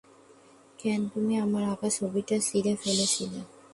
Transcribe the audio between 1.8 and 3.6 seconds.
ছবিটা ছিঁড়ে ফেলেছিলে?